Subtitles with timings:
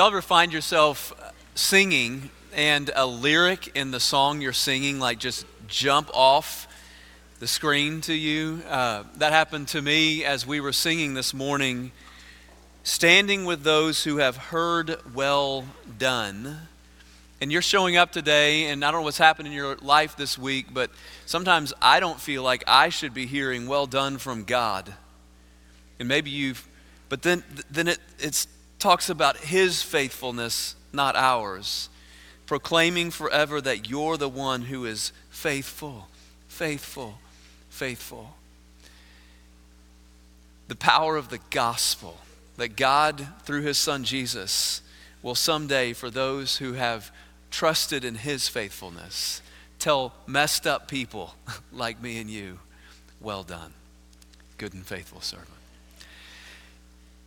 [0.00, 1.12] Y'all ever find yourself
[1.54, 6.66] singing and a lyric in the song you're singing like just jump off
[7.38, 8.62] the screen to you?
[8.66, 11.92] Uh, that happened to me as we were singing this morning,
[12.82, 15.66] standing with those who have heard well
[15.98, 16.60] done.
[17.42, 20.38] And you're showing up today, and I don't know what's happened in your life this
[20.38, 20.90] week, but
[21.26, 24.94] sometimes I don't feel like I should be hearing well done from God.
[25.98, 26.66] And maybe you've,
[27.10, 28.48] but then, then it, it's
[28.80, 31.88] talks about his faithfulness, not ours,
[32.46, 36.08] proclaiming forever that you're the one who is faithful,
[36.48, 37.18] faithful,
[37.68, 38.34] faithful.
[40.68, 42.18] The power of the gospel
[42.56, 44.82] that God, through his son Jesus,
[45.22, 47.12] will someday, for those who have
[47.50, 49.42] trusted in his faithfulness,
[49.78, 51.34] tell messed up people
[51.72, 52.58] like me and you,
[53.20, 53.72] well done,
[54.58, 55.59] good and faithful servant.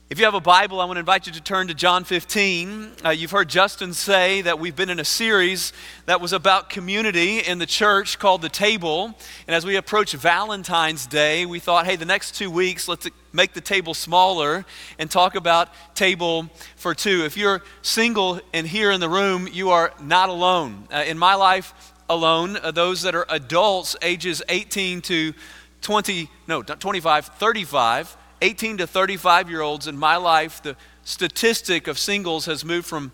[0.10, 2.92] If you have a Bible, I want to invite you to turn to John 15.
[3.06, 5.72] Uh, you've heard Justin say that we've been in a series
[6.08, 9.16] that was about community in the church called The Table.
[9.48, 13.54] And as we approach Valentine's Day, we thought, hey, the next two weeks, let's make
[13.54, 14.66] the table smaller
[15.00, 17.24] and talk about table for two.
[17.24, 20.86] If you're single and here in the room, you are not alone.
[20.94, 21.74] Uh, in my life,
[22.10, 25.34] alone, uh, those that are adults, ages 18 to
[25.82, 31.98] 20, no, 25, 35 18 to 35 year olds in my life, the statistic of
[31.98, 33.14] singles has moved from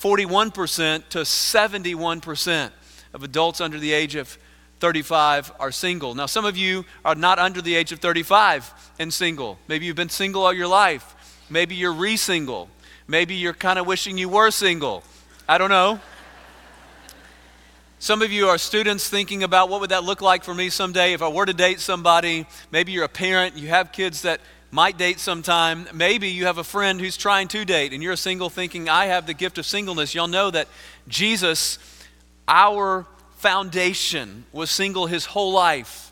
[0.00, 2.70] 41% to 71%
[3.12, 4.38] of adults under the age of
[4.80, 6.14] 35 are single.
[6.14, 9.58] Now, some of you are not under the age of 35 and single.
[9.68, 11.44] Maybe you've been single all your life.
[11.50, 12.70] Maybe you're re single.
[13.06, 15.04] Maybe you're kind of wishing you were single.
[15.46, 16.00] I don't know.
[17.98, 21.12] Some of you are students thinking about what would that look like for me someday
[21.12, 22.46] if I were to date somebody.
[22.70, 24.40] Maybe you're a parent, you have kids that
[24.72, 25.86] might date sometime.
[25.92, 29.04] Maybe you have a friend who's trying to date and you're a single thinking, I
[29.04, 30.14] have the gift of singleness.
[30.14, 30.66] Y'all know that
[31.06, 31.78] Jesus,
[32.48, 33.06] our
[33.36, 36.10] foundation, was single his whole life.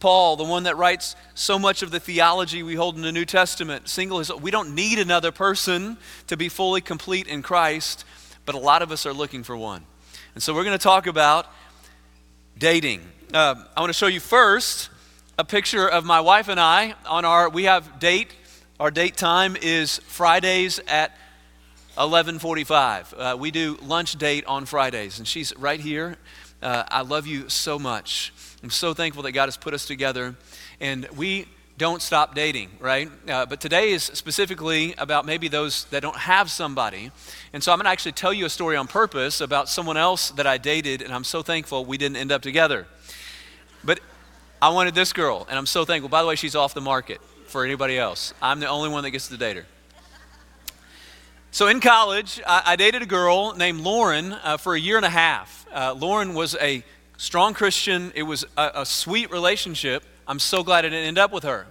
[0.00, 3.26] Paul, the one that writes so much of the theology we hold in the New
[3.26, 5.98] Testament, single his we don't need another person
[6.28, 8.06] to be fully complete in Christ,
[8.46, 9.84] but a lot of us are looking for one.
[10.34, 11.46] And so we're going to talk about
[12.56, 13.00] dating.
[13.34, 14.88] Uh, I want to show you first
[15.40, 18.34] a picture of my wife and I on our we have date
[18.80, 21.16] our date time is Fridays at
[21.96, 23.14] 11:45.
[23.16, 26.16] Uh, we do lunch date on Fridays, and she's right here.
[26.60, 28.32] Uh, I love you so much.
[28.64, 30.34] I'm so thankful that God has put us together,
[30.80, 33.08] and we don't stop dating, right?
[33.28, 37.12] Uh, but today is specifically about maybe those that don't have somebody,
[37.52, 40.30] and so I'm going to actually tell you a story on purpose about someone else
[40.32, 42.88] that I dated, and I'm so thankful we didn't end up together.
[43.84, 44.00] But
[44.60, 46.08] I wanted this girl, and I'm so thankful.
[46.08, 48.34] By the way, she's off the market for anybody else.
[48.42, 49.66] I'm the only one that gets to date her.
[51.52, 55.06] So in college, I, I dated a girl named Lauren uh, for a year and
[55.06, 55.64] a half.
[55.72, 56.82] Uh, Lauren was a
[57.18, 58.10] strong Christian.
[58.16, 60.02] It was a, a sweet relationship.
[60.26, 61.68] I'm so glad I didn't end up with her.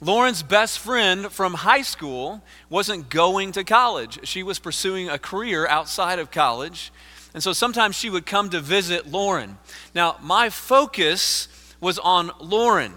[0.00, 4.26] Lauren's best friend from high school wasn't going to college.
[4.26, 6.90] She was pursuing a career outside of college.
[7.34, 9.58] And so sometimes she would come to visit Lauren.
[9.94, 11.48] Now, my focus
[11.80, 12.94] was on Lauren.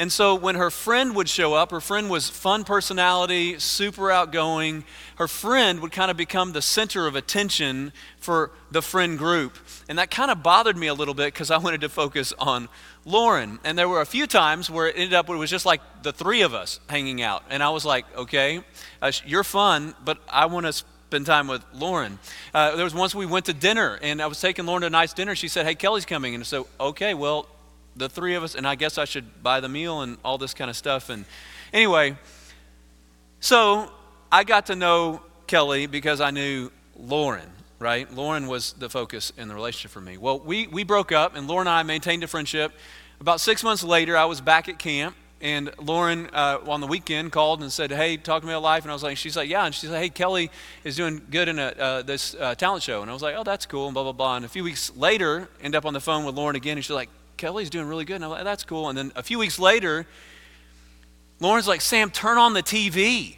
[0.00, 4.84] And so when her friend would show up, her friend was fun personality, super outgoing.
[5.16, 9.58] Her friend would kind of become the center of attention for the friend group.
[9.90, 12.70] And that kind of bothered me a little bit because I wanted to focus on
[13.04, 13.58] Lauren.
[13.62, 16.14] And there were a few times where it ended up, it was just like the
[16.14, 17.42] three of us hanging out.
[17.50, 18.62] And I was like, okay,
[19.02, 22.18] uh, you're fun, but I want to spend time with Lauren.
[22.54, 24.90] Uh, there was once we went to dinner, and I was taking Lauren to a
[24.90, 25.34] nice dinner.
[25.34, 26.34] She said, hey, Kelly's coming.
[26.34, 27.48] And so, okay, well,
[27.96, 30.54] the three of us, and I guess I should buy the meal and all this
[30.54, 31.10] kind of stuff.
[31.10, 31.24] And
[31.72, 32.16] anyway,
[33.40, 33.90] so
[34.30, 38.12] I got to know Kelly because I knew Lauren, right?
[38.12, 40.18] Lauren was the focus in the relationship for me.
[40.18, 42.72] Well, we, we broke up, and Lauren and I maintained a friendship.
[43.20, 47.32] About six months later, I was back at camp, and Lauren uh, on the weekend
[47.32, 49.48] called and said, "Hey, talk to me about life." And I was like, "She's like,
[49.48, 50.50] yeah." And she said, "Hey, Kelly
[50.84, 53.44] is doing good in a, uh, this uh, talent show." And I was like, "Oh,
[53.44, 54.36] that's cool." And blah blah blah.
[54.36, 56.94] And a few weeks later, end up on the phone with Lauren again, and she's
[56.94, 57.08] like,
[57.40, 58.16] Kelly's doing really good.
[58.16, 58.90] And I'm like, that's cool.
[58.90, 60.06] And then a few weeks later,
[61.40, 63.34] Lauren's like, Sam, turn on the TV.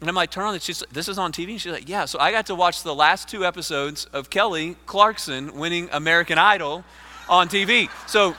[0.00, 1.52] And I'm like, turn on the, she's this is on TV?
[1.52, 2.06] And she's like, yeah.
[2.06, 6.84] So I got to watch the last two episodes of Kelly Clarkson winning American Idol
[7.28, 7.88] on TV.
[8.08, 8.34] So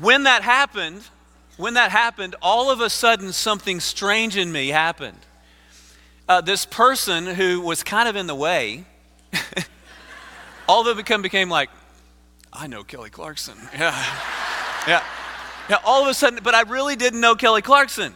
[0.00, 1.02] when that happened,
[1.56, 5.20] when that happened, all of a sudden something strange in me happened.
[6.28, 8.84] Uh, this person who was kind of in the way,
[10.68, 11.70] all of a become, became like,
[12.56, 13.56] I know Kelly Clarkson.
[13.74, 13.94] Yeah.
[14.88, 15.02] Yeah.
[15.68, 18.14] Yeah, all of a sudden, but I really didn't know Kelly Clarkson.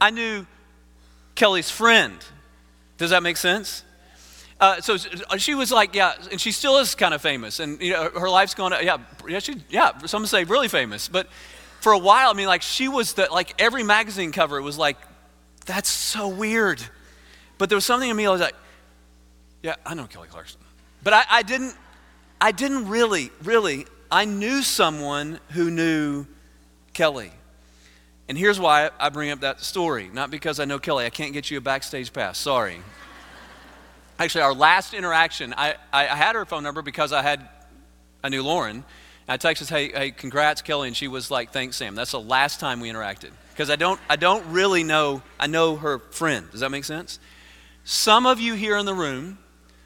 [0.00, 0.46] I knew
[1.34, 2.18] Kelly's friend.
[2.98, 3.84] Does that make sense?
[4.60, 4.96] Uh, so
[5.30, 8.10] uh, she was like, yeah, and she still is kind of famous, and you know,
[8.10, 9.98] her life's going, yeah, yeah, she, yeah.
[10.06, 11.26] Some say really famous, but
[11.80, 14.96] for a while, I mean, like she was the like every magazine cover was like,
[15.66, 16.82] that's so weird,
[17.58, 18.54] but there was something in me I was like,
[19.62, 20.60] yeah, I know Kelly Clarkson,
[21.02, 21.74] but I, I didn't,
[22.44, 23.86] I didn't really, really.
[24.10, 26.26] I knew someone who knew
[26.92, 27.32] Kelly.
[28.28, 30.10] And here's why I bring up that story.
[30.12, 31.06] Not because I know Kelly.
[31.06, 32.36] I can't get you a backstage pass.
[32.36, 32.82] Sorry.
[34.18, 37.48] Actually, our last interaction, I, I had her phone number because I had
[38.22, 38.84] I knew Lauren.
[39.26, 40.88] I texted, hey, hey, congrats, Kelly.
[40.88, 41.94] And she was like, thanks, Sam.
[41.94, 43.30] That's the last time we interacted.
[43.52, 46.50] Because I don't, I don't really know, I know her friend.
[46.50, 47.20] Does that make sense?
[47.84, 49.38] Some of you here in the room,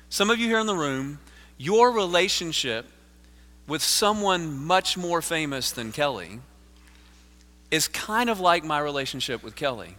[0.08, 1.20] some of you here in the room,
[1.58, 2.86] your relationship
[3.66, 6.40] with someone much more famous than Kelly
[7.70, 9.96] is kind of like my relationship with Kelly.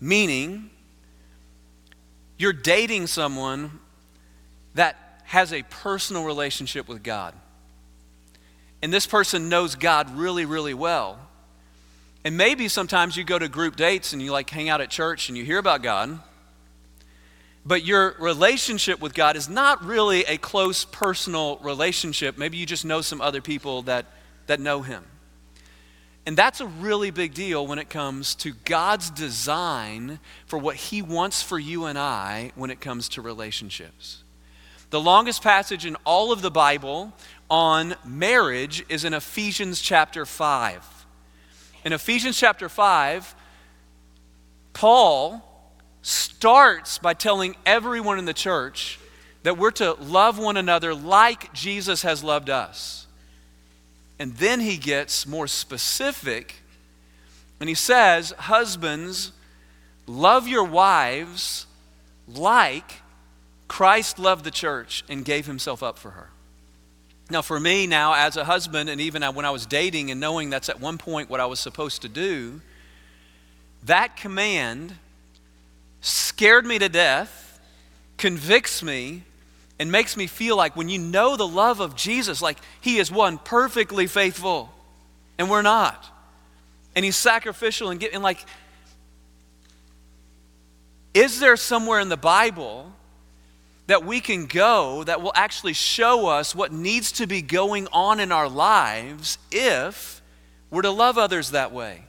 [0.00, 0.70] Meaning,
[2.38, 3.78] you're dating someone
[4.74, 7.34] that has a personal relationship with God.
[8.82, 11.18] And this person knows God really, really well.
[12.24, 15.28] And maybe sometimes you go to group dates and you like hang out at church
[15.28, 16.18] and you hear about God,
[17.64, 22.38] but your relationship with God is not really a close personal relationship.
[22.38, 24.06] Maybe you just know some other people that,
[24.46, 25.04] that know Him.
[26.26, 31.02] And that's a really big deal when it comes to God's design for what He
[31.02, 34.22] wants for you and I when it comes to relationships.
[34.90, 37.12] The longest passage in all of the Bible
[37.48, 41.06] on marriage is in Ephesians chapter 5.
[41.84, 43.34] In Ephesians chapter 5,
[44.72, 45.49] Paul
[46.02, 48.98] starts by telling everyone in the church
[49.42, 53.06] that we're to love one another like Jesus has loved us.
[54.18, 56.56] And then he gets more specific
[57.58, 59.32] and he says, Husbands,
[60.06, 61.66] love your wives
[62.26, 63.02] like
[63.68, 66.30] Christ loved the church and gave himself up for her.
[67.30, 70.50] Now, for me now, as a husband, and even when I was dating and knowing
[70.50, 72.60] that's at one point what I was supposed to do,
[73.84, 74.96] that command
[76.00, 77.60] scared me to death,
[78.16, 79.24] convicts me,
[79.78, 83.10] and makes me feel like when you know the love of Jesus, like He is
[83.10, 84.70] one perfectly faithful,
[85.38, 86.06] and we're not.
[86.94, 88.44] And He's sacrificial and getting like,
[91.14, 92.92] is there somewhere in the Bible
[93.86, 98.20] that we can go that will actually show us what needs to be going on
[98.20, 100.22] in our lives if
[100.70, 102.04] we're to love others that way?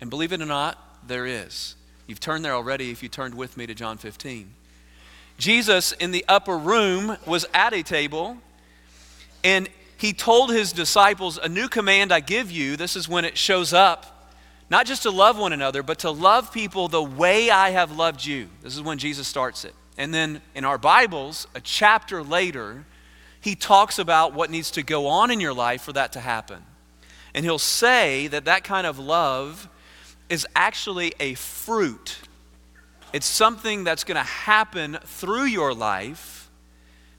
[0.00, 1.74] And believe it or not, there is.
[2.08, 4.54] You've turned there already if you turned with me to John 15.
[5.36, 8.38] Jesus in the upper room was at a table,
[9.44, 9.68] and
[9.98, 12.76] he told his disciples, A new command I give you.
[12.76, 14.32] This is when it shows up.
[14.70, 18.24] Not just to love one another, but to love people the way I have loved
[18.24, 18.48] you.
[18.62, 19.74] This is when Jesus starts it.
[19.98, 22.86] And then in our Bibles, a chapter later,
[23.38, 26.62] he talks about what needs to go on in your life for that to happen.
[27.34, 29.68] And he'll say that that kind of love
[30.28, 32.18] is actually a fruit
[33.12, 36.50] it's something that's going to happen through your life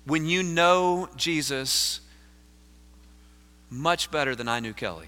[0.06, 2.01] when you know Jesus
[3.70, 5.08] much better than I knew Kelly.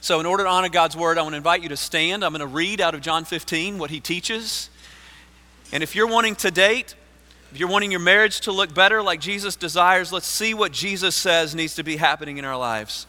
[0.00, 2.22] So, in order to honor God's word, I want to invite you to stand.
[2.22, 4.68] I'm going to read out of John 15 what he teaches.
[5.72, 6.94] And if you're wanting to date,
[7.50, 11.14] if you're wanting your marriage to look better like Jesus desires, let's see what Jesus
[11.14, 13.06] says needs to be happening in our lives.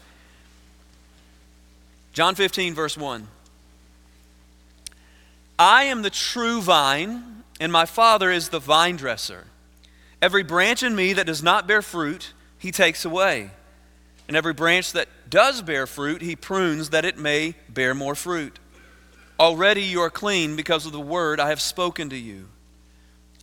[2.16, 3.28] John 15, verse 1.
[5.58, 9.48] I am the true vine, and my Father is the vine dresser.
[10.22, 13.50] Every branch in me that does not bear fruit, he takes away.
[14.28, 18.58] And every branch that does bear fruit, he prunes that it may bear more fruit.
[19.38, 22.48] Already you are clean because of the word I have spoken to you.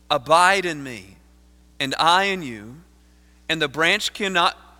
[0.10, 1.18] Abide in me,
[1.80, 2.78] and I in you,
[3.48, 4.58] and the branch cannot,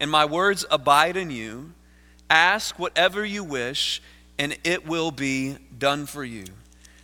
[0.00, 1.72] and my words abide in you,
[2.28, 4.02] ask whatever you wish,
[4.38, 6.44] and it will be done for you.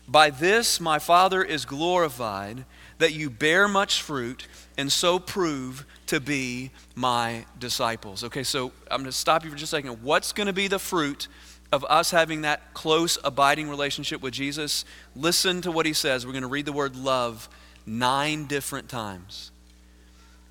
[0.08, 2.64] By this my Father is glorified,
[2.98, 4.48] that you bear much fruit
[4.78, 8.24] and so prove to be my disciples.
[8.24, 10.02] Okay, so I'm going to stop you for just a second.
[10.02, 11.28] What's going to be the fruit
[11.72, 14.84] of us having that close, abiding relationship with Jesus,
[15.14, 16.24] listen to what he says.
[16.24, 17.48] We're going to read the word love
[17.84, 19.50] nine different times.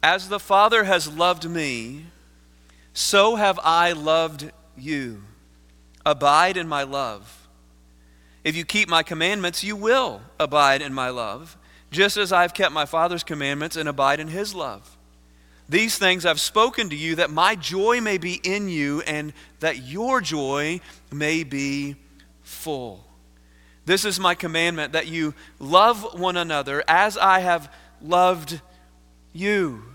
[0.03, 2.05] As the Father has loved me,
[2.95, 5.21] so have I loved you.
[6.05, 7.47] Abide in my love.
[8.45, 11.57] If you keep my commandments, you will abide in my love,
[11.91, 14.97] just as I've kept my Father's commandments and abide in his love.
[15.67, 19.79] These things I've spoken to you that my joy may be in you and that
[19.79, 20.79] your joy
[21.11, 21.97] may be
[22.43, 23.03] full.
[23.85, 27.69] This is my commandment that you love one another as I have
[28.01, 28.61] loved
[29.33, 29.94] you.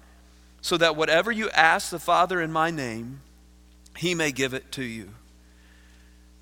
[0.61, 3.21] so that whatever you ask the Father in my name,
[3.97, 5.09] he may give it to you.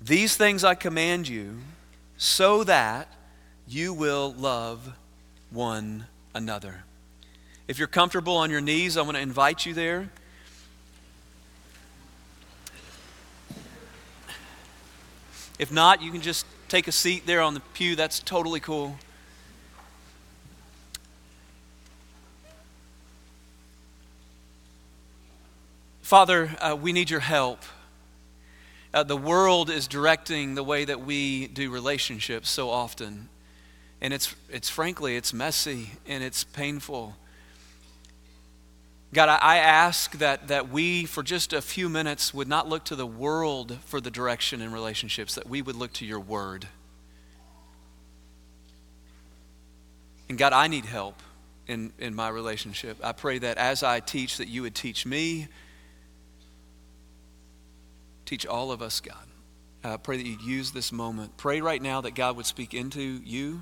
[0.00, 1.58] These things I command you,
[2.16, 3.08] so that
[3.66, 4.92] you will love
[5.50, 6.84] one another.
[7.66, 10.10] If you're comfortable on your knees, I want to invite you there.
[15.58, 17.94] If not, you can just take a seat there on the pew.
[17.94, 18.96] That's totally cool.
[26.10, 27.60] Father, uh, we need your help.
[28.92, 33.28] Uh, the world is directing the way that we do relationships so often
[34.00, 37.14] and it's, it's frankly, it's messy and it's painful.
[39.12, 42.86] God, I, I ask that, that we, for just a few minutes, would not look
[42.86, 46.66] to the world for the direction in relationships, that we would look to your word.
[50.28, 51.22] And God, I need help
[51.68, 52.96] in, in my relationship.
[53.00, 55.46] I pray that as I teach, that you would teach me,
[58.30, 59.16] teach all of us, God.
[59.82, 61.36] I pray that you'd use this moment.
[61.36, 63.60] Pray right now that God would speak into you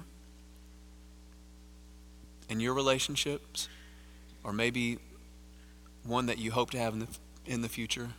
[2.50, 3.70] and your relationships,
[4.44, 4.98] or maybe
[6.04, 7.08] one that you hope to have in the,
[7.46, 8.10] in the future.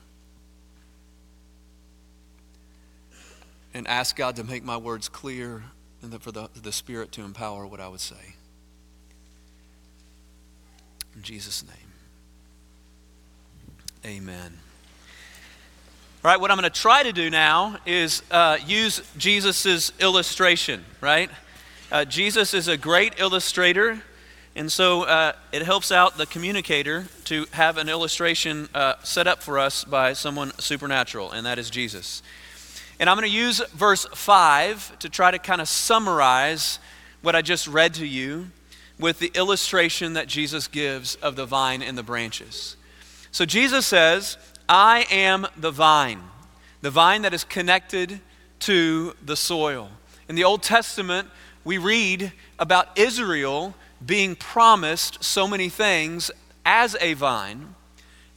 [3.75, 5.63] And ask God to make my words clear
[6.01, 8.33] and for the, the Spirit to empower what I would say.
[11.15, 11.75] In Jesus' name.
[14.03, 14.57] Amen.
[16.21, 20.83] All right, what I'm going to try to do now is uh, use Jesus' illustration,
[20.99, 21.29] right?
[21.89, 24.01] Uh, Jesus is a great illustrator.
[24.53, 29.41] And so uh, it helps out the communicator to have an illustration uh, set up
[29.41, 32.21] for us by someone supernatural, and that is Jesus.
[32.99, 36.79] And I'm going to use verse 5 to try to kind of summarize
[37.21, 38.47] what I just read to you
[38.99, 42.75] with the illustration that Jesus gives of the vine and the branches.
[43.31, 44.37] So Jesus says,
[44.71, 46.21] I am the vine,
[46.81, 48.21] the vine that is connected
[48.59, 49.89] to the soil.
[50.27, 51.27] In the Old Testament,
[51.63, 53.73] we read about Israel
[54.05, 56.29] being promised so many things
[56.63, 57.73] as a vine.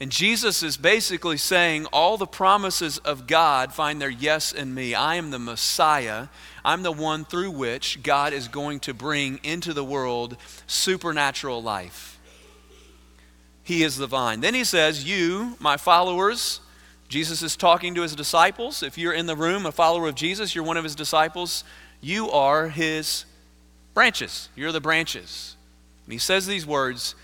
[0.00, 4.94] And Jesus is basically saying all the promises of God find their yes in me.
[4.94, 6.28] I am the Messiah.
[6.64, 12.18] I'm the one through which God is going to bring into the world supernatural life.
[13.62, 14.40] He is the vine.
[14.40, 16.60] Then he says, You, my followers,
[17.08, 18.82] Jesus is talking to his disciples.
[18.82, 21.62] If you're in the room, a follower of Jesus, you're one of his disciples,
[22.00, 23.24] you are his
[23.94, 24.48] branches.
[24.56, 25.56] You're the branches.
[26.06, 27.14] And he says these words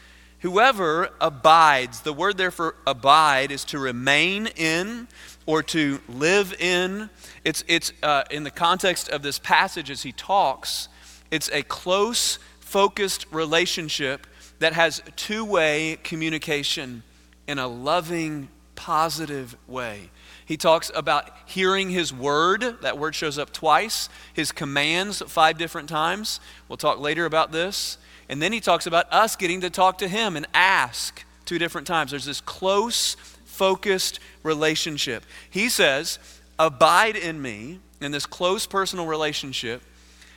[0.41, 5.09] Whoever abides, the word there for abide is to remain in
[5.47, 7.11] or to live in.
[7.43, 10.89] It's, it's uh, in the context of this passage as he talks,
[11.33, 17.03] it's a close, focused relationship that has two way communication
[17.47, 20.11] in a loving, positive way.
[20.45, 22.81] He talks about hearing his word.
[22.81, 24.09] That word shows up twice.
[24.33, 26.41] His commands five different times.
[26.69, 27.99] We'll talk later about this.
[28.29, 31.87] And then he talks about us getting to talk to him and ask two different
[31.87, 32.11] times.
[32.11, 35.25] There's this close, focused relationship.
[35.51, 36.19] He says,
[36.59, 39.83] Abide in me, in this close personal relationship.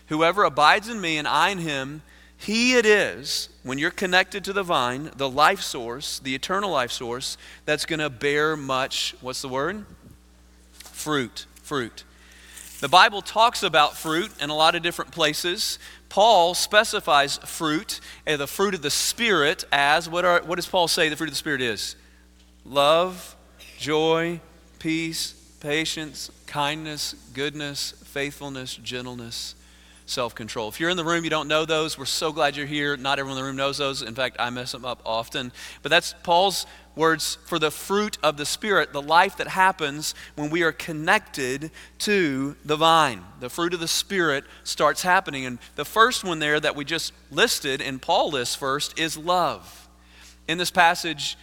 [0.07, 2.01] Whoever abides in me and I in him,
[2.41, 6.91] he it is, when you're connected to the vine, the life source, the eternal life
[6.91, 9.85] source, that's going to bear much, what's the word?
[11.01, 11.45] fruit.
[11.63, 12.03] Fruit.
[12.79, 15.79] The Bible talks about fruit in a lot of different places.
[16.09, 20.87] Paul specifies fruit, and the fruit of the Spirit, as what, are, what does Paul
[20.87, 21.95] say the fruit of the Spirit is?
[22.65, 23.35] Love,
[23.77, 24.39] joy,
[24.79, 29.55] peace, patience, kindness, goodness, faithfulness, gentleness,
[30.11, 30.69] self control.
[30.69, 32.97] If you're in the room, you don't know those, we're so glad you're here.
[32.97, 34.01] Not everyone in the room knows those.
[34.01, 35.51] In fact, I mess them up often.
[35.81, 36.65] But that's Paul's
[36.95, 41.71] words for the fruit of the Spirit, the life that happens when we are connected
[41.99, 43.23] to the vine.
[43.39, 45.45] The fruit of the Spirit starts happening.
[45.45, 49.87] And the first one there that we just listed, and Paul lists first, is love.
[50.47, 51.37] In this passage,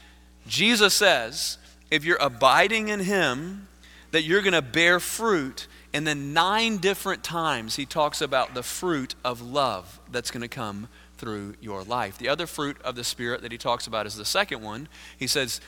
[0.47, 1.57] Jesus says,
[1.91, 3.69] if you're abiding in Him,
[4.11, 5.67] that you're going to bear fruit.
[5.93, 10.49] And then nine different times he talks about the fruit of love that's going to
[10.49, 12.19] come through your life.
[12.19, 14.89] The other fruit of the Spirit that he talks about is the second one.
[15.19, 15.61] He says,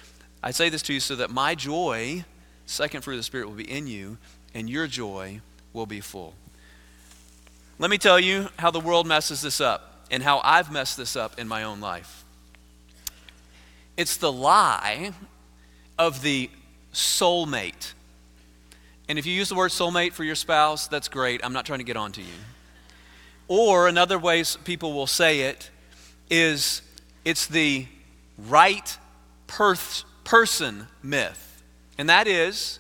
[0.43, 2.25] I say this to you so that my joy,
[2.67, 4.19] second fruit of the Spirit, will be in you,
[4.55, 5.41] and your joy
[5.73, 6.35] will be full.
[7.79, 11.17] Let me tell you how the world messes this up and how I've messed this
[11.17, 12.25] up in my own life.
[13.97, 15.13] It's the lie
[15.99, 16.51] of the
[16.93, 17.93] soulmate.
[19.11, 21.45] And if you use the word soulmate for your spouse, that's great.
[21.45, 22.33] I'm not trying to get on to you.
[23.49, 25.69] Or another ways people will say it
[26.31, 26.81] is
[27.25, 27.89] it's the
[28.39, 28.97] right
[29.49, 29.75] per-
[30.23, 31.61] person myth.
[31.99, 32.79] And that is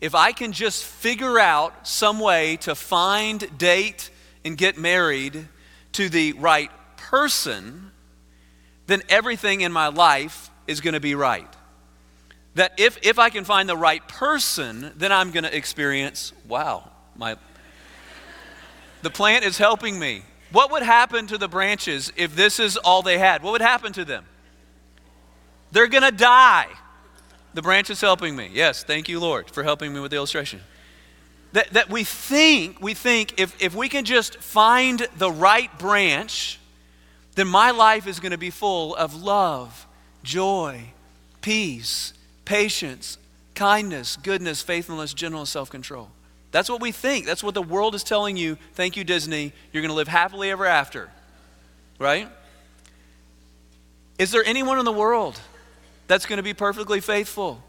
[0.00, 4.10] if I can just figure out some way to find, date,
[4.44, 5.48] and get married
[5.94, 7.90] to the right person,
[8.86, 11.55] then everything in my life is going to be right.
[12.56, 16.90] That if, if I can find the right person, then I'm going to experience, wow,
[17.14, 17.36] my
[19.02, 20.22] the plant is helping me.
[20.52, 23.42] What would happen to the branches if this is all they had?
[23.42, 24.24] What would happen to them?
[25.70, 26.68] They're going to die.
[27.52, 28.50] The branch is helping me.
[28.52, 30.60] Yes, thank you, Lord, for helping me with the illustration.
[31.52, 36.58] That, that we think, we think if, if we can just find the right branch,
[37.34, 39.86] then my life is going to be full of love,
[40.22, 40.94] joy,
[41.42, 42.14] peace,
[42.46, 43.18] patience,
[43.54, 46.08] kindness, goodness, faithfulness, gentleness, self control.
[46.52, 47.26] That's what we think.
[47.26, 48.56] That's what the world is telling you.
[48.72, 49.52] Thank you, Disney.
[49.72, 51.10] You're going to live happily ever after.
[51.98, 52.28] Right?
[54.18, 55.38] Is there anyone in the world
[56.06, 57.62] that's going to be perfectly faithful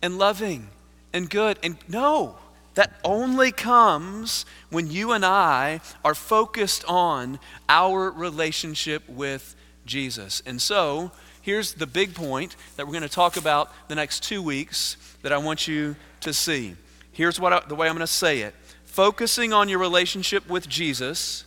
[0.00, 0.68] and loving
[1.12, 1.58] and good?
[1.62, 2.36] And no,
[2.74, 7.38] that only comes when you and I are focused on
[7.68, 10.42] our relationship with Jesus.
[10.46, 11.10] And so,
[11.42, 15.32] here's the big point that we're going to talk about the next two weeks that
[15.32, 16.76] I want you to see.
[17.12, 20.68] Here's what I, the way I'm going to say it focusing on your relationship with
[20.68, 21.44] Jesus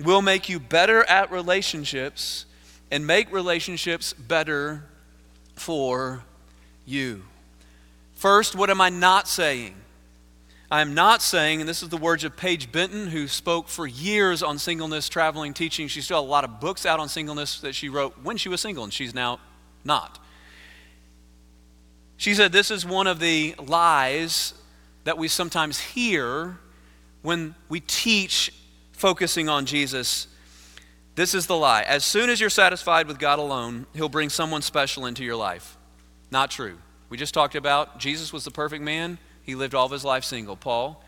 [0.00, 2.46] will make you better at relationships
[2.90, 4.84] and make relationships better
[5.54, 6.24] for
[6.86, 7.22] you.
[8.14, 9.74] First, what am I not saying?
[10.70, 13.88] I am not saying, and this is the words of Paige Benton, who spoke for
[13.88, 15.88] years on singleness, traveling, teaching.
[15.88, 18.60] She still a lot of books out on singleness that she wrote when she was
[18.60, 19.40] single, and she's now
[19.84, 20.20] not.
[22.16, 24.54] She said this is one of the lies
[25.04, 26.58] that we sometimes hear
[27.22, 28.52] when we teach
[28.92, 30.28] focusing on Jesus.
[31.16, 31.82] This is the lie.
[31.82, 35.76] As soon as you're satisfied with God alone, He'll bring someone special into your life.
[36.30, 36.78] Not true.
[37.08, 39.18] We just talked about Jesus was the perfect man.
[39.42, 40.56] He lived all of his life single.
[40.56, 41.02] Paul,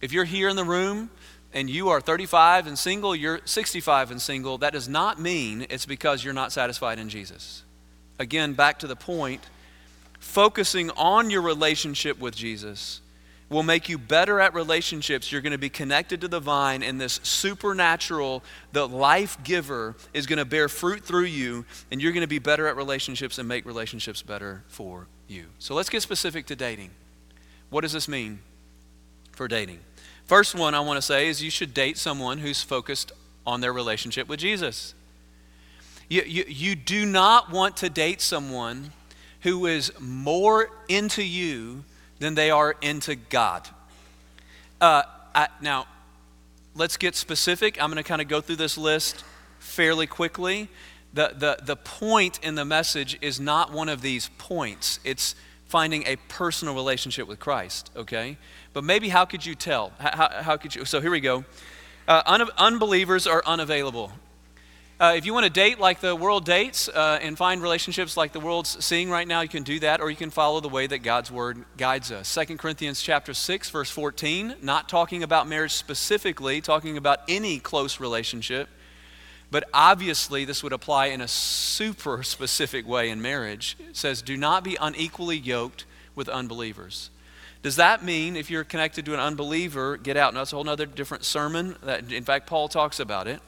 [0.00, 1.10] if you're here in the room
[1.52, 5.86] and you are 35 and single, you're 65 and single, that does not mean it's
[5.86, 7.64] because you're not satisfied in Jesus.
[8.18, 9.42] Again, back to the point
[10.20, 13.00] focusing on your relationship with Jesus
[13.48, 15.32] will make you better at relationships.
[15.32, 20.26] You're going to be connected to the vine, and this supernatural, the life giver, is
[20.26, 23.48] going to bear fruit through you, and you're going to be better at relationships and
[23.48, 25.46] make relationships better for you.
[25.58, 26.90] So let's get specific to dating.
[27.70, 28.40] What does this mean
[29.32, 29.78] for dating?
[30.26, 33.12] First one I want to say is you should date someone who's focused
[33.46, 34.94] on their relationship with Jesus.
[36.08, 38.92] You, you, you do not want to date someone
[39.40, 41.84] who is more into you
[42.18, 43.68] than they are into God.
[44.80, 45.02] Uh,
[45.34, 45.86] I, now,
[46.74, 47.80] let's get specific.
[47.82, 49.24] I'm going to kind of go through this list
[49.58, 50.68] fairly quickly.
[51.14, 55.34] The, the, the point in the message is not one of these points, it's
[55.70, 58.36] finding a personal relationship with Christ, okay?
[58.72, 59.92] But maybe how could you tell?
[60.00, 60.84] How, how could you?
[60.84, 61.44] So here we go.
[62.08, 64.10] Uh, un- unbelievers are unavailable.
[64.98, 68.32] Uh, if you want to date like the world dates uh, and find relationships like
[68.32, 70.88] the world's seeing right now, you can do that, or you can follow the way
[70.88, 72.34] that God's word guides us.
[72.34, 78.00] 2 Corinthians chapter 6, verse 14, not talking about marriage specifically, talking about any close
[78.00, 78.68] relationship.
[79.50, 83.76] But obviously, this would apply in a super specific way in marriage.
[83.80, 87.10] It says, Do not be unequally yoked with unbelievers.
[87.62, 90.32] Does that mean if you're connected to an unbeliever, get out?
[90.32, 91.76] No, that's a whole other different sermon.
[91.82, 93.40] That, in fact, Paul talks about it.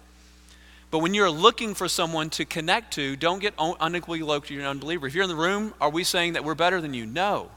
[0.91, 4.67] But when you're looking for someone to connect to, don't get unequally yoked to an
[4.67, 5.07] unbeliever.
[5.07, 7.07] If you're in the room, are we saying that we're better than you?
[7.07, 7.51] No.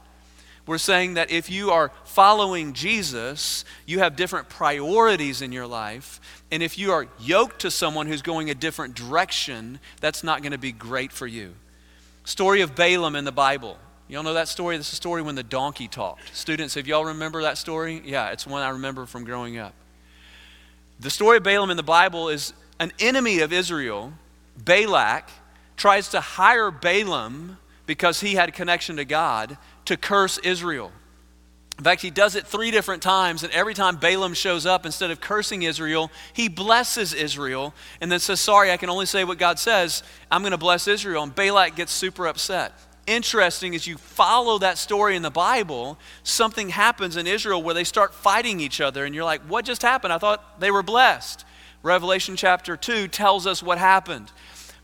[0.66, 6.20] We're saying that if you are following Jesus, you have different priorities in your life.
[6.50, 10.52] And if you are yoked to someone who's going a different direction, that's not going
[10.52, 11.54] to be great for you.
[12.24, 13.78] Story of Balaam in the Bible.
[14.08, 14.76] Y'all know that story?
[14.76, 16.34] This is a story when the donkey talked.
[16.34, 18.02] Students, if y'all remember that story?
[18.04, 19.72] Yeah, it's one I remember from growing up.
[20.98, 24.12] The story of Balaam in the Bible is an enemy of Israel,
[24.56, 25.28] Balak,
[25.76, 30.92] tries to hire Balaam because he had a connection to God to curse Israel.
[31.78, 35.10] In fact, he does it three different times, and every time Balaam shows up, instead
[35.10, 39.38] of cursing Israel, he blesses Israel and then says, Sorry, I can only say what
[39.38, 40.02] God says.
[40.30, 41.22] I'm going to bless Israel.
[41.22, 42.72] And Balak gets super upset.
[43.06, 47.84] Interesting as you follow that story in the Bible, something happens in Israel where they
[47.84, 50.14] start fighting each other, and you're like, What just happened?
[50.14, 51.44] I thought they were blessed.
[51.82, 54.32] Revelation chapter 2 tells us what happened.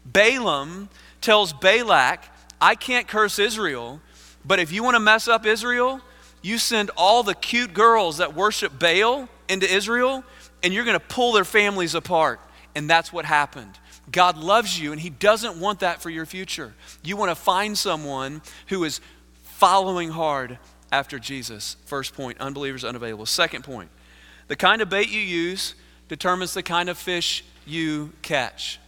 [0.04, 0.90] Balaam
[1.22, 2.22] tells Balak,
[2.60, 4.00] I can't curse Israel,
[4.44, 6.00] but if you want to mess up Israel,
[6.42, 10.24] you send all the cute girls that worship Baal into Israel,
[10.62, 12.40] and you're going to pull their families apart.
[12.74, 13.78] And that's what happened.
[14.10, 16.74] God loves you, and He doesn't want that for your future.
[17.04, 19.00] You want to find someone who is
[19.42, 20.58] following hard
[20.90, 21.76] after Jesus.
[21.86, 23.26] First point unbelievers unavailable.
[23.26, 23.90] Second point
[24.48, 25.74] the kind of bait you use
[26.08, 28.78] determines the kind of fish you catch.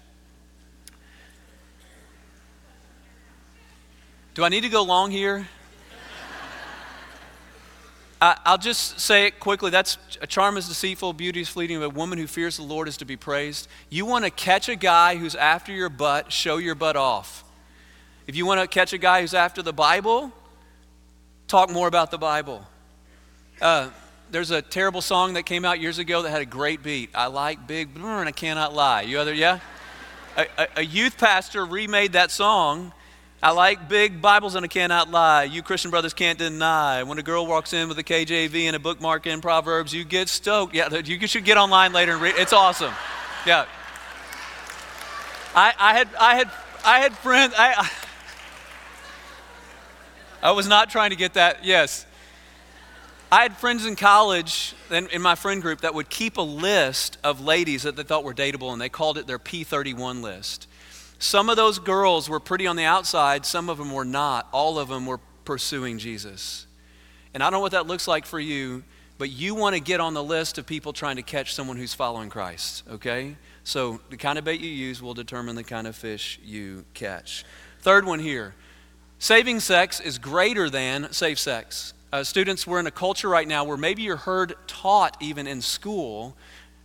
[4.34, 5.46] Do I need to go long here?
[8.20, 9.70] I'll just say it quickly.
[9.70, 12.88] That's a charm is deceitful, beauty is fleeting, but a woman who fears the Lord
[12.88, 13.68] is to be praised.
[13.90, 17.44] You want to catch a guy who's after your butt, show your butt off.
[18.26, 20.32] If you want to catch a guy who's after the Bible,
[21.48, 22.66] talk more about the Bible.
[23.60, 23.90] Uh,
[24.30, 27.10] there's a terrible song that came out years ago that had a great beat.
[27.14, 29.02] I like big and I cannot lie.
[29.02, 29.60] You other, yeah?
[30.36, 32.92] A, a, a youth pastor remade that song
[33.44, 35.44] I like big Bibles and I cannot lie.
[35.44, 37.02] You Christian brothers can't deny.
[37.02, 40.30] When a girl walks in with a KJV and a bookmark in Proverbs, you get
[40.30, 40.74] stoked.
[40.74, 42.36] Yeah, you should get online later and read.
[42.38, 42.94] It's awesome.
[43.46, 43.66] Yeah.
[45.54, 46.50] I, I had I had
[46.86, 47.52] I had friends.
[47.58, 47.90] I,
[50.42, 51.66] I was not trying to get that.
[51.66, 52.06] Yes.
[53.30, 57.18] I had friends in college in, in my friend group that would keep a list
[57.22, 60.66] of ladies that they thought were dateable, and they called it their P31 list.
[61.18, 64.48] Some of those girls were pretty on the outside, some of them were not.
[64.52, 66.66] All of them were pursuing Jesus.
[67.32, 68.84] And I don't know what that looks like for you,
[69.18, 71.94] but you want to get on the list of people trying to catch someone who's
[71.94, 73.36] following Christ, okay?
[73.62, 77.44] So the kind of bait you use will determine the kind of fish you catch.
[77.80, 78.54] Third one here
[79.18, 81.94] saving sex is greater than safe sex.
[82.12, 85.60] Uh, students, we're in a culture right now where maybe you're heard taught even in
[85.60, 86.36] school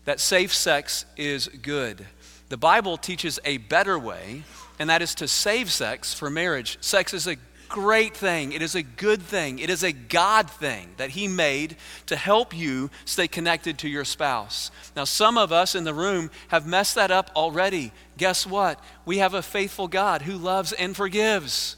[0.06, 2.06] that safe sex is good.
[2.49, 4.43] The Bible teaches a better way,
[4.79, 6.79] and that is to save sex for marriage.
[6.81, 7.38] Sex is a
[7.69, 8.51] great thing.
[8.53, 9.59] It is a good thing.
[9.59, 14.03] It is a God thing that He made to help you stay connected to your
[14.03, 14.71] spouse.
[14.95, 17.91] Now, some of us in the room have messed that up already.
[18.17, 18.83] Guess what?
[19.05, 21.75] We have a faithful God who loves and forgives.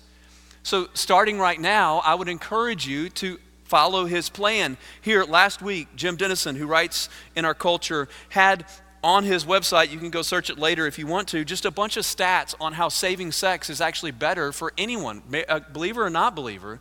[0.64, 4.78] So, starting right now, I would encourage you to follow his plan.
[5.02, 8.66] Here, last week, Jim Denison, who writes in our culture, had
[9.04, 11.72] on his website, you can go search it later if you want to, just a
[11.72, 15.24] bunch of stats on how saving sex is actually better for anyone,
[15.72, 16.80] believer or not believer,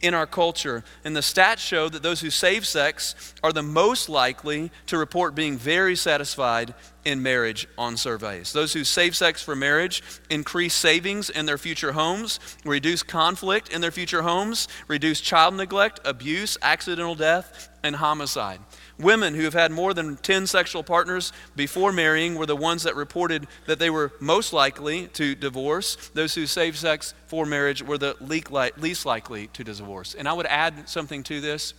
[0.00, 0.82] in our culture.
[1.04, 5.34] And the stats show that those who save sex are the most likely to report
[5.34, 8.52] being very satisfied in marriage on surveys.
[8.52, 13.80] Those who save sex for marriage increase savings in their future homes, reduce conflict in
[13.80, 18.60] their future homes, reduce child neglect, abuse, accidental death, and homicide.
[19.00, 22.94] Women who have had more than 10 sexual partners before marrying were the ones that
[22.94, 26.10] reported that they were most likely to divorce.
[26.12, 30.14] Those who saved sex for marriage were the least likely to divorce.
[30.14, 31.72] And I would add something to this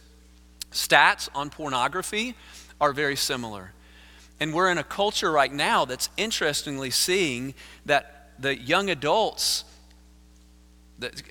[0.72, 2.36] stats on pornography
[2.80, 3.74] are very similar.
[4.40, 7.54] And we're in a culture right now that's interestingly seeing
[7.86, 9.64] that the young adults
[10.98, 11.22] that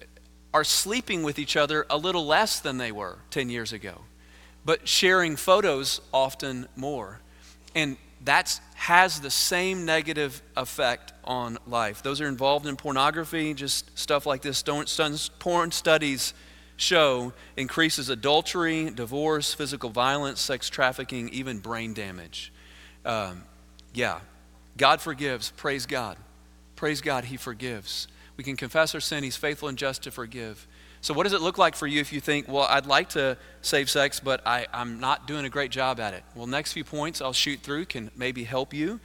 [0.55, 4.03] are sleeping with each other a little less than they were 10 years ago
[4.65, 7.21] but sharing photos often more.
[7.75, 12.03] And that has the same negative effect on life.
[12.03, 14.63] Those are involved in pornography, just stuff like this.
[15.39, 16.35] Porn studies
[16.77, 22.53] show increases adultery, divorce, physical violence, sex trafficking, even brain damage.
[23.05, 23.45] Um,
[23.93, 24.21] yeah,
[24.77, 25.51] God forgives.
[25.57, 26.17] Praise God.
[26.77, 28.09] Praise God, He forgives.
[28.37, 29.23] We can confess our sin.
[29.23, 30.67] He's faithful and just to forgive.
[31.03, 33.39] So, what does it look like for you if you think, well, I'd like to
[33.63, 36.23] save sex, but I, am not doing a great job at it?
[36.35, 39.01] Well, next few points I'll shoot through can maybe help you.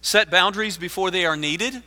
[0.00, 1.82] Set boundaries before they are needed.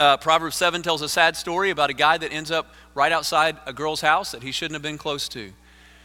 [0.00, 3.56] Uh, Proverbs 7 tells a sad story about a guy that ends up right outside
[3.66, 5.52] a girl's house that he shouldn't have been close to.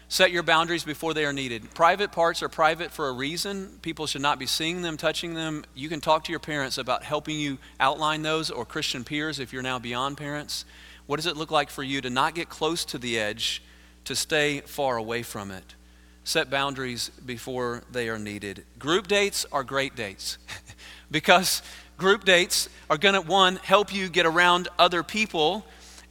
[0.08, 1.74] Set your boundaries before they are needed.
[1.74, 3.80] Private parts are private for a reason.
[3.82, 5.66] People should not be seeing them, touching them.
[5.74, 9.52] You can talk to your parents about helping you outline those, or Christian peers if
[9.52, 10.66] you're now beyond parents.
[11.08, 13.62] What does it look like for you to not get close to the edge,
[14.06, 15.76] to stay far away from it?
[16.24, 18.66] Set boundaries before they are needed.
[18.80, 20.40] Group dates are great dates
[21.12, 21.62] because
[21.98, 25.66] group dates are going to, one, help you get around other people,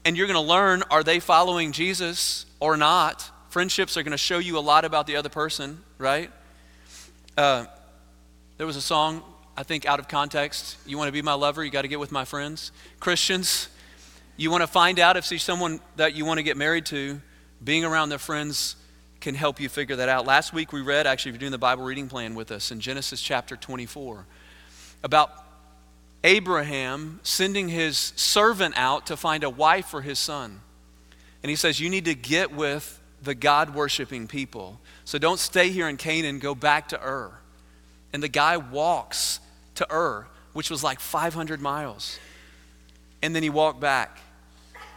[0.05, 3.29] and you're going to learn are they following Jesus or not?
[3.51, 6.31] Friendships are going to show you a lot about the other person, right?
[7.37, 7.67] Uh,
[8.57, 9.23] there was a song,
[9.57, 10.77] I think, out of context.
[10.87, 12.71] You want to be my lover, you got to get with my friends.
[13.01, 13.69] Christians,
[14.37, 17.21] you want to find out if she's someone that you want to get married to,
[17.63, 18.77] being around their friends
[19.21, 20.27] can help you figure that out.
[20.27, 22.81] Last week we read, actually, if you're doing the Bible reading plan with us, in
[22.81, 24.27] Genesis chapter 24,
[25.03, 25.31] about
[26.25, 30.61] Abraham sending his servant out to find a wife for his son.
[31.43, 34.81] And he says, You need to get with the God worshiping people.
[35.05, 37.33] So don't stay here in Canaan, go back to Ur.
[38.13, 39.41] And the guy walks
[39.77, 42.19] to Ur, which was like 500 miles.
[43.23, 44.19] And then he walked back.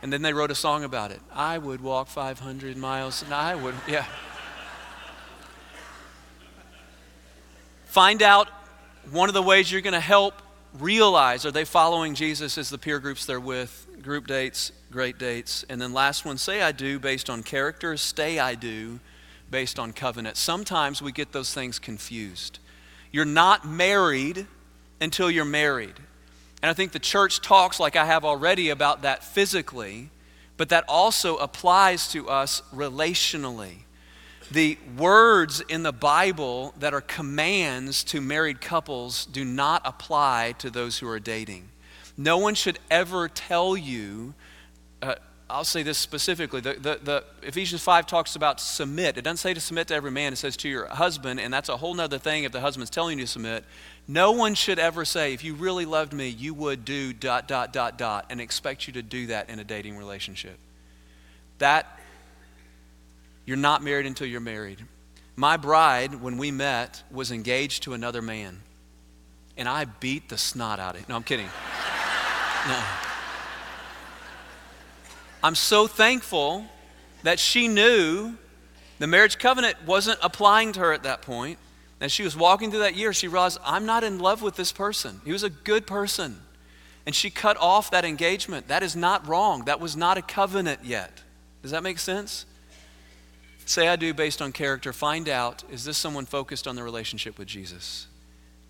[0.02, 1.20] And then they wrote a song about it.
[1.34, 4.06] I would walk 500 miles, and I would, yeah.
[7.86, 8.48] Find out
[9.12, 10.42] one of the ways you're going to help
[10.80, 15.66] realize are they following Jesus as the peer groups they're with, group dates, great dates.
[15.70, 19.00] And then last one, say I do based on character, stay I do
[19.50, 20.38] based on covenant.
[20.38, 22.60] Sometimes we get those things confused.
[23.12, 24.46] You're not married
[25.00, 25.96] until you're married.
[26.68, 30.10] And I think the church talks like I have already about that physically,
[30.58, 33.86] but that also applies to us relationally.
[34.52, 40.70] The words in the Bible that are commands to married couples do not apply to
[40.70, 41.70] those who are dating.
[42.18, 44.34] No one should ever tell you,
[45.02, 45.16] uh,
[45.50, 46.60] I'll say this specifically.
[46.60, 49.18] The, the, the, Ephesians 5 talks about submit.
[49.18, 51.70] It doesn't say to submit to every man, it says to your husband, and that's
[51.70, 53.64] a whole other thing if the husband's telling you to submit.
[54.08, 57.74] No one should ever say, if you really loved me, you would do dot, dot,
[57.74, 60.58] dot, dot, and expect you to do that in a dating relationship.
[61.58, 62.00] That
[63.46, 64.84] you're not married until you're married.
[65.36, 68.62] My bride, when we met, was engaged to another man.
[69.58, 71.10] And I beat the snot out of it.
[71.10, 71.48] No, I'm kidding.
[72.68, 72.84] No.
[75.44, 76.66] I'm so thankful
[77.24, 78.36] that she knew
[79.00, 81.60] the marriage covenant wasn't applying to her at that point.
[82.00, 84.72] As she was walking through that year, she realized, I'm not in love with this
[84.72, 85.22] person.
[85.26, 86.40] He was a good person.
[87.06, 88.68] And she cut off that engagement.
[88.68, 89.66] That is not wrong.
[89.66, 91.24] That was not a covenant yet.
[91.62, 92.46] Does that make sense?
[93.66, 94.94] Say I do based on character.
[94.94, 98.08] Find out is this someone focused on the relationship with Jesus?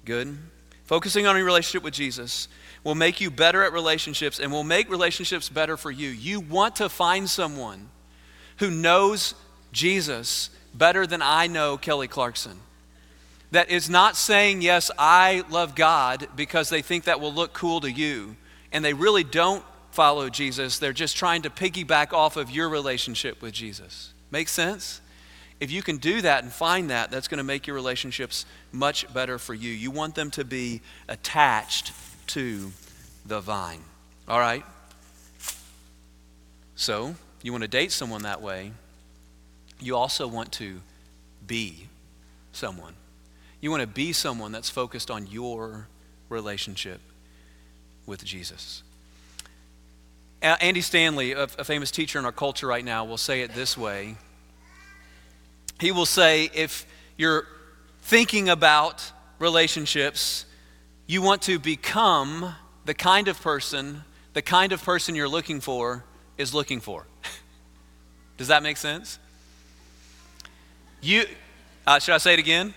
[0.06, 0.38] Good.
[0.86, 2.48] Focusing on your relationship with Jesus
[2.84, 6.10] will make you better at relationships and will make relationships better for you.
[6.10, 7.90] You want to find someone
[8.58, 9.36] who knows
[9.72, 12.58] Jesus better than I know Kelly Clarkson.
[13.52, 17.82] That is not saying, Yes, I love God because they think that will look cool
[17.82, 18.36] to you.
[18.72, 20.80] And they really don't follow Jesus.
[20.80, 24.14] They're just trying to piggyback off of your relationship with Jesus.
[24.30, 25.02] Make sense?
[25.60, 29.12] If you can do that and find that, that's going to make your relationships much
[29.12, 29.72] better for you.
[29.72, 31.94] You want them to be attached
[32.28, 32.72] to
[33.26, 33.82] the vine.
[34.28, 34.64] All right?
[36.76, 38.72] So, you want to date someone that way.
[39.80, 40.80] You also want to
[41.48, 41.88] be
[42.52, 42.94] someone.
[43.60, 45.88] You want to be someone that's focused on your
[46.30, 47.02] relationship
[48.06, 48.84] with Jesus.
[50.42, 54.16] Andy Stanley, a, famous teacher in our culture right now, will say it this way.
[55.80, 56.86] He will say, if
[57.18, 57.48] you're
[58.02, 60.46] thinking about relationships,
[61.08, 66.04] you want to become the kind of person, the kind of person you're looking for
[66.38, 67.06] is looking for.
[68.38, 69.18] Does that make sense?
[71.02, 71.26] You,
[71.86, 72.74] uh, should I say it again?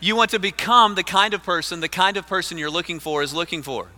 [0.00, 3.22] You want to become the kind of person, the kind of person you're looking for
[3.22, 3.88] is looking for.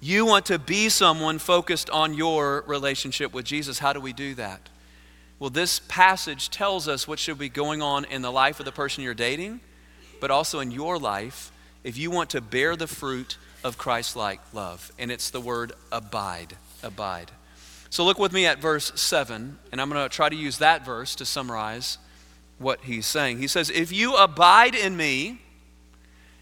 [0.00, 3.78] You want to be someone focused on your relationship with Jesus.
[3.78, 4.68] How do we do that?
[5.38, 8.72] Well, this passage tells us what should be going on in the life of the
[8.72, 9.60] person you're dating,
[10.20, 11.50] but also in your life
[11.82, 14.92] if you want to bear the fruit of Christ like love.
[14.98, 16.56] And it's the word abide.
[16.82, 17.30] Abide.
[17.88, 20.84] So look with me at verse 7, and I'm going to try to use that
[20.84, 21.98] verse to summarize
[22.60, 23.38] what he's saying.
[23.38, 25.40] He says, If you abide in me,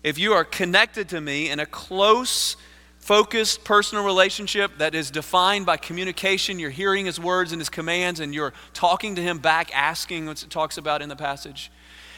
[0.02, 2.56] if you are connected to me in a close
[3.08, 6.58] focused personal relationship that is defined by communication.
[6.58, 10.42] You're hearing his words and his commands, and you're talking to him back, asking what
[10.42, 11.72] it talks about in the passage.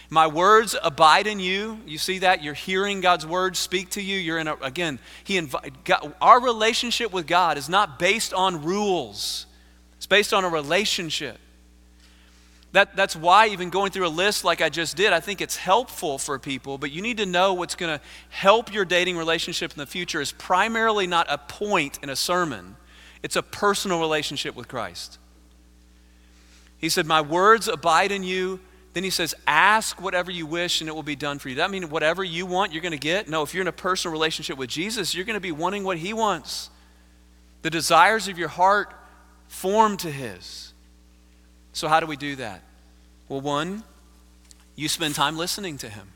[0.09, 1.79] My words abide in you.
[1.87, 2.43] You see that?
[2.43, 4.19] You're hearing God's words speak to you.
[4.19, 8.65] You're in a, again, he invite, God, our relationship with God is not based on
[8.65, 9.47] rules,
[9.97, 11.39] it's based on a relationship.
[12.73, 15.57] That, that's why, even going through a list like I just did, I think it's
[15.57, 19.73] helpful for people, but you need to know what's going to help your dating relationship
[19.73, 22.77] in the future is primarily not a point in a sermon,
[23.23, 25.19] it's a personal relationship with Christ.
[26.79, 28.61] He said, My words abide in you.
[28.93, 31.57] Then he says, Ask whatever you wish and it will be done for you.
[31.57, 33.29] That means whatever you want, you're going to get?
[33.29, 35.99] No, if you're in a personal relationship with Jesus, you're going to be wanting what
[35.99, 36.71] he wants.
[37.63, 38.95] The desires of your heart
[39.49, 40.70] form to his.
[41.73, 42.63] So, how do we do that?
[43.29, 43.85] Well, one,
[44.75, 46.09] you spend time listening to him.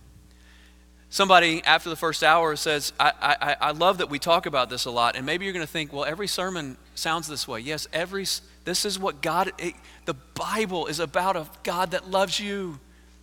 [1.11, 4.85] Somebody after the first hour says, I, I, I love that we talk about this
[4.85, 5.15] a lot.
[5.15, 7.61] And maybe you're going to think, well, every sermon sounds this way.
[7.61, 8.27] Yes, every,
[8.65, 9.75] this is what God, it,
[10.07, 12.81] the Bible is about a God that loves you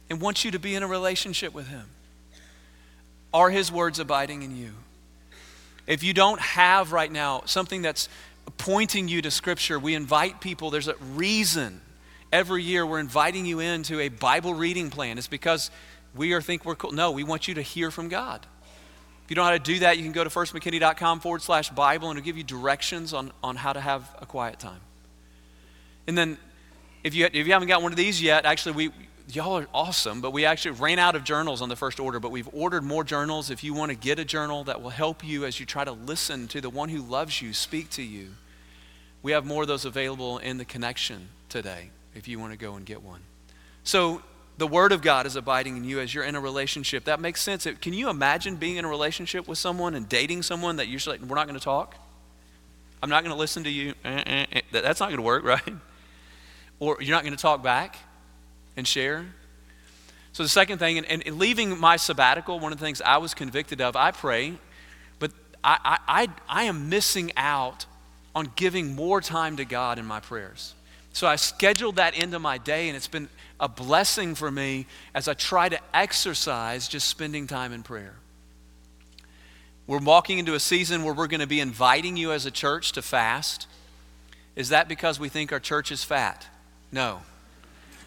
[0.09, 1.85] and wants you to be in a relationship with him.
[3.33, 4.71] Are his words abiding in you?
[5.85, 8.07] If you don't have right now something that's
[8.57, 11.81] pointing you to Scripture, we invite people, there's a reason
[12.31, 15.17] every year we're inviting you into a Bible reading plan.
[15.17, 15.69] It's because
[16.15, 16.91] we are think we're cool.
[16.91, 18.45] No, we want you to hear from God.
[19.25, 21.69] If you don't know how to do that, you can go to firstmckinney.com forward slash
[21.69, 24.81] Bible and it'll give you directions on, on how to have a quiet time.
[26.07, 26.37] And then
[27.03, 28.91] if you, if you haven't got one of these yet, actually, we,
[29.29, 32.31] y'all are awesome, but we actually ran out of journals on the first order, but
[32.31, 33.49] we've ordered more journals.
[33.49, 35.93] If you want to get a journal that will help you as you try to
[35.93, 38.31] listen to the one who loves you speak to you,
[39.23, 42.75] we have more of those available in the connection today if you want to go
[42.75, 43.21] and get one.
[43.83, 44.21] So,
[44.57, 47.05] the Word of God is abiding in you as you're in a relationship.
[47.05, 47.67] That makes sense.
[47.81, 51.21] Can you imagine being in a relationship with someone and dating someone that you're like,
[51.21, 51.95] we're not going to talk?
[53.01, 53.95] I'm not going to listen to you.
[54.05, 54.61] Eh, eh, eh.
[54.71, 55.73] That's not going to work, right?
[56.79, 57.97] Or you're not going to talk back
[58.77, 59.25] and share.
[60.33, 63.33] So, the second thing, and, and leaving my sabbatical, one of the things I was
[63.33, 64.53] convicted of, I pray,
[65.17, 65.31] but
[65.63, 67.85] I, I, I, I am missing out
[68.35, 70.73] on giving more time to God in my prayers.
[71.13, 75.27] So I scheduled that into my day, and it's been a blessing for me as
[75.27, 78.15] I try to exercise just spending time in prayer.
[79.87, 82.93] We're walking into a season where we're going to be inviting you as a church
[82.93, 83.67] to fast.
[84.55, 86.45] Is that because we think our church is fat?
[86.91, 87.21] No.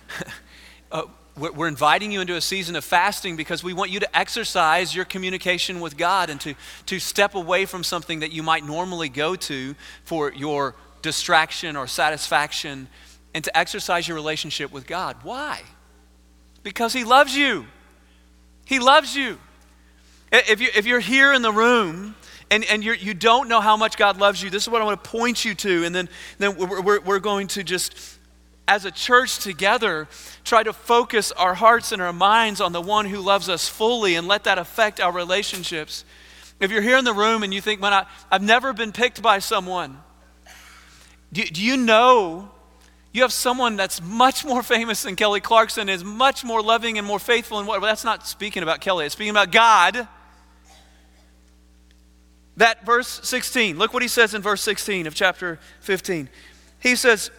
[0.92, 1.02] uh,
[1.36, 5.04] we're inviting you into a season of fasting because we want you to exercise your
[5.04, 6.54] communication with God and to,
[6.86, 11.86] to step away from something that you might normally go to for your distraction or
[11.86, 12.88] satisfaction
[13.34, 15.16] and to exercise your relationship with God.
[15.22, 15.60] Why?
[16.62, 17.66] Because He loves you.
[18.64, 19.38] He loves you.
[20.32, 22.16] If, you, if you're here in the room
[22.50, 24.84] and, and you're, you don't know how much God loves you, this is what I
[24.86, 25.84] want to point you to.
[25.84, 28.18] And then, then we're, we're, we're going to just,
[28.66, 30.08] as a church together,
[30.42, 34.14] try to focus our hearts and our minds on the one who loves us fully
[34.14, 36.04] and let that affect our relationships.
[36.60, 39.20] If you're here in the room and you think, man, I, I've never been picked
[39.20, 39.98] by someone,
[41.32, 42.50] do, do you know
[43.14, 47.06] you have someone that's much more famous than Kelly Clarkson, is much more loving and
[47.06, 50.08] more faithful and what well, that's not speaking about Kelly, it's speaking about God.
[52.56, 56.28] That verse 16, look what he says in verse 16 of chapter 15.
[56.80, 57.30] He says,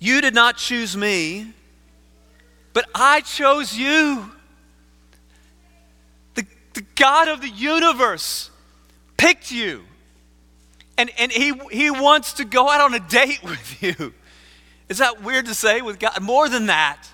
[0.00, 1.52] You did not choose me,
[2.72, 4.28] but I chose you.
[6.34, 8.50] The, the God of the universe
[9.16, 9.84] picked you
[10.98, 14.14] and, and he, he wants to go out on a date with you.
[14.88, 16.20] Is that weird to say with God?
[16.20, 17.08] More than that.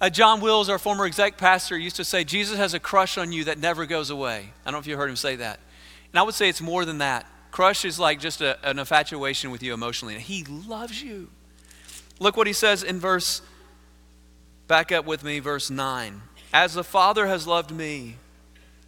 [0.00, 3.32] Uh, John Wills, our former exec pastor, used to say, Jesus has a crush on
[3.32, 4.50] you that never goes away.
[4.64, 5.58] I don't know if you heard him say that.
[6.12, 7.26] And I would say it's more than that.
[7.50, 10.14] Crush is like just a, an infatuation with you emotionally.
[10.18, 11.30] He loves you.
[12.20, 13.42] Look what he says in verse,
[14.66, 16.22] back up with me, verse 9.
[16.52, 18.16] As the Father has loved me,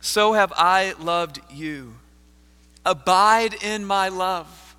[0.00, 1.94] so have I loved you.
[2.84, 4.76] Abide in my love.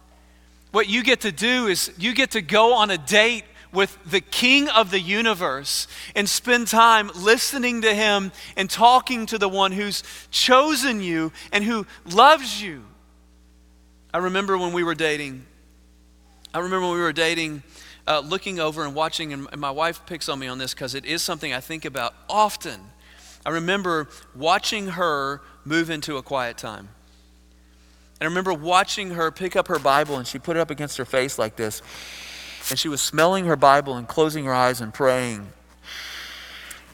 [0.72, 3.44] What you get to do is you get to go on a date
[3.74, 9.38] with the King of the universe and spend time listening to him and talking to
[9.38, 12.84] the one who's chosen you and who loves you.
[14.14, 15.46] I remember when we were dating,
[16.54, 17.64] I remember when we were dating,
[18.08, 21.06] uh, looking over and watching, and, my wife picks on me on this because it
[21.06, 22.80] is something I think about often.
[23.46, 26.90] I remember watching her move into a quiet time.
[28.22, 30.98] And I remember watching her pick up her Bible and she put it up against
[30.98, 31.82] her face like this.
[32.70, 35.48] And she was smelling her Bible and closing her eyes and praying.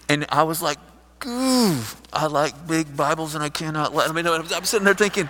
[0.07, 0.77] And I was like,
[1.25, 1.81] Ooh,
[2.13, 4.09] I like big Bibles and I cannot let.
[4.09, 5.29] I mean, I'm sitting there thinking,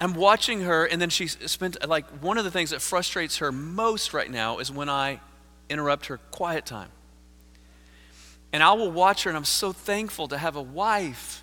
[0.00, 3.52] I'm watching her, and then she spent, like, one of the things that frustrates her
[3.52, 5.20] most right now is when I
[5.68, 6.90] interrupt her quiet time.
[8.52, 11.41] And I will watch her, and I'm so thankful to have a wife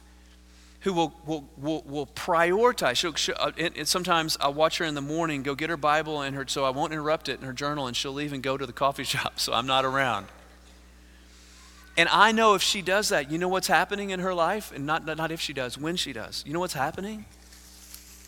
[0.82, 2.96] who will, will, will, will prioritize.
[2.96, 5.78] She'll, she'll, uh, and, and sometimes I'll watch her in the morning, go get her
[5.78, 8.42] Bible and her, so I won't interrupt it in her journal, and she'll leave and
[8.42, 10.28] go to the coffee shop, so I'm not around.
[11.98, 14.72] And I know if she does that, you know what's happening in her life?
[14.74, 16.46] And not, not if she does, when she does.
[16.48, 17.26] You know what's happening?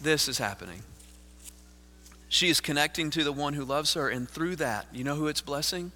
[0.01, 0.81] This is happening.
[2.27, 5.27] She is connecting to the one who loves her, and through that, you know who
[5.27, 5.93] it's blessing?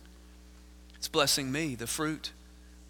[0.95, 2.31] It's blessing me, the fruit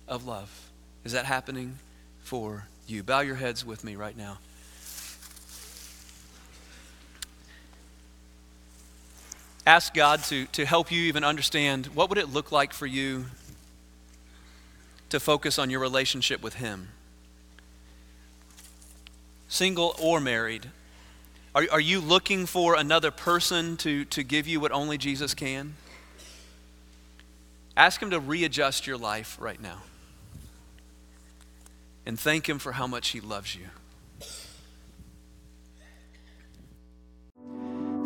[0.08, 0.70] of love.
[1.04, 1.80] Is that happening
[2.22, 3.04] for you?
[3.04, 4.40] Bow your heads with me right now.
[9.68, 13.26] Ask God to, to help you even understand what would it look like for you
[15.10, 16.90] to focus on your relationship with Him.
[19.48, 20.68] Single or married.
[21.56, 25.76] Are, are you looking for another person to, to give you what only Jesus can?
[27.76, 29.82] Ask Him to readjust your life right now.
[32.06, 33.68] And thank Him for how much He loves you.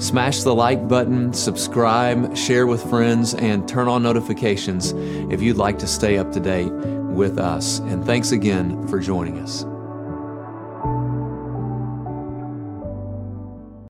[0.00, 4.92] Smash the like button, subscribe, share with friends, and turn on notifications
[5.30, 7.80] if you'd like to stay up to date with us.
[7.80, 9.66] And thanks again for joining us.